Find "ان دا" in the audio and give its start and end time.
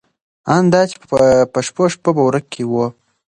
0.55-0.81